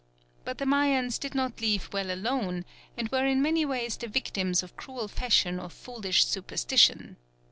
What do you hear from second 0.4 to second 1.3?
But the Mayans